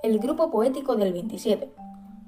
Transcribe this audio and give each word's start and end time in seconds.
El 0.00 0.20
grupo 0.20 0.48
poético 0.52 0.94
del 0.94 1.12
27. 1.12 1.72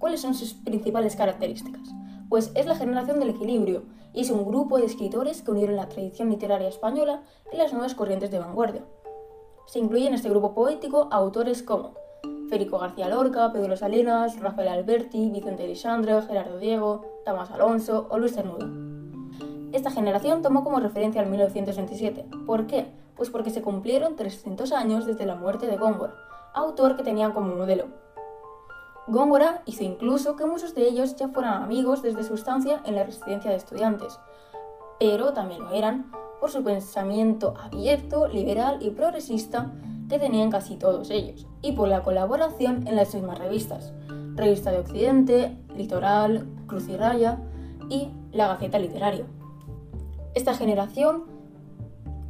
¿Cuáles 0.00 0.20
son 0.20 0.34
sus 0.34 0.54
principales 0.54 1.14
características? 1.14 1.94
Pues 2.28 2.50
es 2.56 2.66
la 2.66 2.74
generación 2.74 3.20
del 3.20 3.30
equilibrio 3.30 3.84
y 4.12 4.22
es 4.22 4.30
un 4.30 4.44
grupo 4.44 4.78
de 4.78 4.86
escritores 4.86 5.42
que 5.42 5.52
unieron 5.52 5.76
la 5.76 5.88
tradición 5.88 6.30
literaria 6.30 6.66
española 6.66 7.22
y 7.52 7.56
las 7.56 7.72
nuevas 7.72 7.94
corrientes 7.94 8.32
de 8.32 8.40
vanguardia. 8.40 8.82
Se 9.66 9.78
incluyen 9.78 10.08
en 10.08 10.14
este 10.14 10.28
grupo 10.28 10.52
poético 10.52 11.06
autores 11.12 11.62
como 11.62 11.94
Federico 12.48 12.80
García 12.80 13.08
Lorca, 13.08 13.52
Pedro 13.52 13.76
Salinas, 13.76 14.40
Rafael 14.40 14.66
Alberti, 14.66 15.30
Vicente 15.30 15.68
Lisandro, 15.68 16.22
Gerardo 16.22 16.58
Diego, 16.58 17.04
Tomás 17.24 17.52
Alonso 17.52 18.08
o 18.10 18.18
Luis 18.18 18.34
Cernuda. 18.34 18.68
Esta 19.72 19.92
generación 19.92 20.42
tomó 20.42 20.64
como 20.64 20.80
referencia 20.80 21.20
al 21.20 21.30
1927. 21.30 22.26
¿Por 22.46 22.66
qué? 22.66 22.88
Pues 23.14 23.30
porque 23.30 23.50
se 23.50 23.62
cumplieron 23.62 24.16
300 24.16 24.72
años 24.72 25.06
desde 25.06 25.24
la 25.24 25.36
muerte 25.36 25.68
de 25.68 25.76
Góngora, 25.76 26.14
autor 26.54 26.96
que 26.96 27.02
tenían 27.02 27.32
como 27.32 27.54
modelo. 27.54 27.86
Góngora 29.06 29.62
hizo 29.66 29.82
incluso 29.82 30.36
que 30.36 30.46
muchos 30.46 30.74
de 30.74 30.86
ellos 30.86 31.16
ya 31.16 31.28
fueran 31.28 31.62
amigos 31.62 32.02
desde 32.02 32.22
su 32.22 32.34
estancia 32.34 32.80
en 32.84 32.94
la 32.94 33.04
residencia 33.04 33.50
de 33.50 33.56
estudiantes, 33.56 34.18
pero 34.98 35.32
también 35.32 35.62
lo 35.62 35.72
eran 35.72 36.12
por 36.40 36.50
su 36.50 36.62
pensamiento 36.62 37.54
abierto, 37.60 38.28
liberal 38.28 38.78
y 38.80 38.90
progresista 38.90 39.72
que 40.08 40.18
tenían 40.18 40.50
casi 40.50 40.76
todos 40.76 41.10
ellos, 41.10 41.46
y 41.62 41.72
por 41.72 41.88
la 41.88 42.02
colaboración 42.02 42.86
en 42.86 42.96
las 42.96 43.14
mismas 43.14 43.38
revistas, 43.38 43.92
Revista 44.34 44.70
de 44.70 44.78
Occidente, 44.78 45.56
Litoral, 45.76 46.46
Cruz 46.66 46.88
y 46.88 46.96
Raya 46.96 47.38
y 47.88 48.10
La 48.32 48.48
Gaceta 48.48 48.78
Literaria. 48.78 49.26
Esta 50.34 50.54
generación 50.54 51.24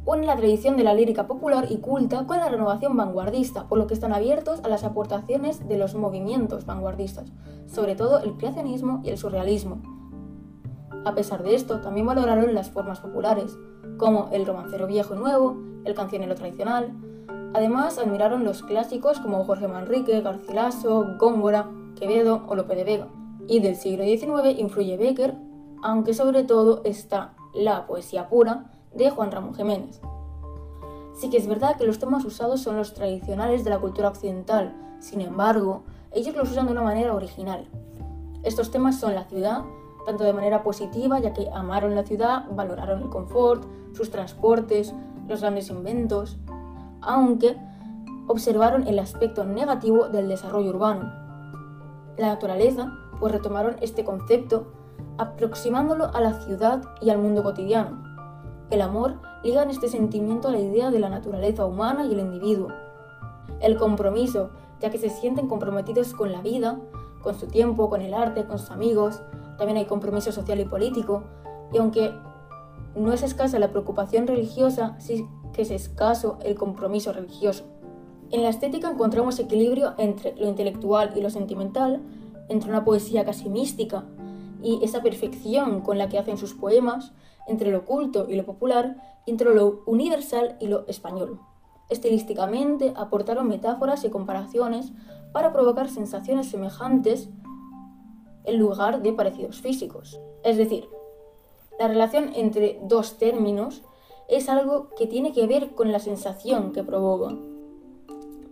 une 0.05 0.25
la 0.25 0.35
tradición 0.35 0.77
de 0.77 0.83
la 0.83 0.93
lírica 0.93 1.27
popular 1.27 1.67
y 1.69 1.77
culta 1.77 2.25
con 2.25 2.37
la 2.37 2.49
renovación 2.49 2.97
vanguardista, 2.97 3.67
por 3.67 3.77
lo 3.77 3.87
que 3.87 3.93
están 3.93 4.13
abiertos 4.13 4.59
a 4.63 4.67
las 4.67 4.83
aportaciones 4.83 5.67
de 5.67 5.77
los 5.77 5.95
movimientos 5.95 6.65
vanguardistas, 6.65 7.31
sobre 7.67 7.95
todo 7.95 8.19
el 8.19 8.33
creacionismo 8.37 9.01
y 9.03 9.09
el 9.09 9.17
surrealismo. 9.17 9.81
A 11.05 11.15
pesar 11.15 11.43
de 11.43 11.55
esto, 11.55 11.81
también 11.81 12.05
valoraron 12.05 12.53
las 12.53 12.69
formas 12.69 12.99
populares, 12.99 13.57
como 13.97 14.29
el 14.31 14.45
romancero 14.45 14.87
viejo 14.87 15.15
y 15.15 15.17
nuevo, 15.17 15.57
el 15.83 15.95
cancionero 15.95 16.35
tradicional. 16.35 16.91
Además, 17.53 17.97
admiraron 17.97 18.43
los 18.43 18.63
clásicos 18.63 19.19
como 19.19 19.43
Jorge 19.43 19.67
Manrique, 19.67 20.21
Garcilaso, 20.21 21.15
Góngora, 21.19 21.69
Quevedo 21.99 22.43
o 22.47 22.55
Lope 22.55 22.75
de 22.75 22.83
Vega. 22.83 23.07
Y 23.47 23.59
del 23.59 23.75
siglo 23.75 24.03
XIX 24.03 24.59
influye 24.59 24.97
Becker, 24.97 25.35
aunque 25.83 26.13
sobre 26.13 26.43
todo 26.43 26.81
está 26.85 27.33
la 27.53 27.87
poesía 27.87 28.29
pura, 28.29 28.71
de 28.93 29.09
Juan 29.09 29.31
Ramón 29.31 29.53
Jiménez. 29.55 30.01
Sí 31.13 31.29
que 31.29 31.37
es 31.37 31.47
verdad 31.47 31.77
que 31.77 31.85
los 31.85 31.99
temas 31.99 32.25
usados 32.25 32.61
son 32.61 32.77
los 32.77 32.93
tradicionales 32.93 33.63
de 33.63 33.69
la 33.69 33.79
cultura 33.79 34.09
occidental, 34.09 34.75
sin 34.99 35.21
embargo, 35.21 35.83
ellos 36.11 36.35
los 36.35 36.51
usan 36.51 36.67
de 36.67 36.73
una 36.73 36.83
manera 36.83 37.13
original. 37.13 37.67
Estos 38.43 38.71
temas 38.71 38.99
son 38.99 39.15
la 39.15 39.25
ciudad, 39.25 39.63
tanto 40.05 40.23
de 40.23 40.33
manera 40.33 40.63
positiva, 40.63 41.19
ya 41.19 41.33
que 41.33 41.49
amaron 41.53 41.95
la 41.95 42.03
ciudad, 42.03 42.45
valoraron 42.51 43.03
el 43.03 43.09
confort, 43.09 43.63
sus 43.93 44.09
transportes, 44.09 44.93
los 45.27 45.41
grandes 45.41 45.69
inventos, 45.69 46.37
aunque 47.01 47.57
observaron 48.27 48.87
el 48.87 48.99
aspecto 48.99 49.45
negativo 49.45 50.07
del 50.07 50.27
desarrollo 50.27 50.69
urbano. 50.69 51.11
La 52.17 52.27
naturaleza, 52.27 52.91
pues 53.19 53.31
retomaron 53.31 53.75
este 53.81 54.03
concepto 54.03 54.71
aproximándolo 55.17 56.13
a 56.13 56.21
la 56.21 56.41
ciudad 56.41 56.81
y 57.01 57.09
al 57.09 57.17
mundo 57.17 57.43
cotidiano, 57.43 58.10
el 58.71 58.81
amor 58.81 59.19
liga 59.43 59.61
en 59.63 59.69
este 59.69 59.89
sentimiento 59.89 60.47
a 60.47 60.51
la 60.51 60.59
idea 60.59 60.91
de 60.91 60.99
la 60.99 61.09
naturaleza 61.09 61.65
humana 61.65 62.05
y 62.05 62.13
el 62.13 62.19
individuo. 62.19 62.69
El 63.59 63.77
compromiso, 63.77 64.49
ya 64.79 64.89
que 64.89 64.97
se 64.97 65.09
sienten 65.09 65.47
comprometidos 65.47 66.13
con 66.13 66.31
la 66.31 66.41
vida, 66.41 66.79
con 67.21 67.37
su 67.37 67.47
tiempo, 67.47 67.89
con 67.89 68.01
el 68.01 68.13
arte, 68.13 68.45
con 68.45 68.57
sus 68.57 68.71
amigos. 68.71 69.21
También 69.57 69.77
hay 69.77 69.85
compromiso 69.85 70.31
social 70.31 70.59
y 70.59 70.65
político. 70.65 71.23
Y 71.73 71.77
aunque 71.77 72.11
no 72.95 73.11
es 73.13 73.23
escasa 73.23 73.59
la 73.59 73.71
preocupación 73.71 74.25
religiosa, 74.25 74.95
sí 74.99 75.27
que 75.53 75.63
es 75.63 75.71
escaso 75.71 76.39
el 76.43 76.55
compromiso 76.55 77.11
religioso. 77.11 77.65
En 78.31 78.41
la 78.41 78.49
estética 78.49 78.89
encontramos 78.89 79.37
equilibrio 79.39 79.93
entre 79.97 80.33
lo 80.37 80.47
intelectual 80.47 81.11
y 81.15 81.21
lo 81.21 81.29
sentimental, 81.29 82.01
entre 82.47 82.69
una 82.69 82.85
poesía 82.85 83.25
casi 83.25 83.49
mística 83.49 84.05
y 84.61 84.83
esa 84.83 85.01
perfección 85.01 85.81
con 85.81 85.97
la 85.97 86.09
que 86.09 86.17
hacen 86.17 86.37
sus 86.37 86.53
poemas, 86.53 87.13
entre 87.47 87.71
lo 87.71 87.85
culto 87.85 88.27
y 88.29 88.35
lo 88.35 88.45
popular, 88.45 88.97
entre 89.25 89.53
lo 89.53 89.83
universal 89.85 90.57
y 90.59 90.67
lo 90.67 90.87
español. 90.87 91.39
Estilísticamente 91.89 92.93
aportaron 92.95 93.47
metáforas 93.47 94.03
y 94.03 94.09
comparaciones 94.09 94.91
para 95.33 95.51
provocar 95.51 95.89
sensaciones 95.89 96.49
semejantes 96.49 97.29
en 98.45 98.59
lugar 98.59 99.01
de 99.01 99.13
parecidos 99.13 99.61
físicos. 99.61 100.19
Es 100.43 100.57
decir, 100.57 100.87
la 101.79 101.87
relación 101.87 102.31
entre 102.35 102.79
dos 102.83 103.17
términos 103.17 103.83
es 104.27 104.49
algo 104.49 104.89
que 104.97 105.07
tiene 105.07 105.33
que 105.33 105.47
ver 105.47 105.71
con 105.75 105.91
la 105.91 105.99
sensación 105.99 106.71
que 106.71 106.83
provoca. 106.83 107.35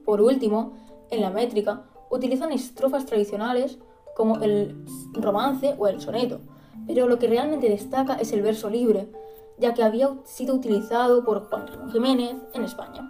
Por 0.03 0.22
último, 0.22 0.74
en 1.09 1.22
la 1.22 1.30
métrica 1.30 1.86
utilizan 2.09 2.52
estrofas 2.52 3.06
tradicionales 3.06 3.80
como 4.19 4.35
el 4.41 4.75
romance 5.13 5.75
o 5.78 5.88
el 5.88 6.02
soneto, 6.02 6.41
pero 6.85 7.07
lo 7.07 7.19
que 7.19 7.30
realmente 7.30 7.69
destaca 7.69 8.16
es 8.16 8.34
el 8.34 8.41
verso 8.41 8.69
libre, 8.69 9.09
ya 9.57 9.74
que 9.74 9.81
había 9.81 10.09
sido 10.25 10.56
utilizado 10.56 11.24
por 11.24 11.47
Juan 11.47 11.68
Ramón 11.68 11.90
Jiménez 11.94 12.35
en 12.53 12.66
España. 12.66 13.09